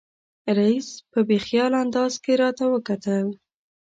رییس 0.57 0.89
په 1.11 1.19
بې 1.27 1.37
خیاله 1.45 1.77
انداز 1.83 2.13
کې 2.23 2.33
راته 2.41 2.65
وکتل. 2.73 3.27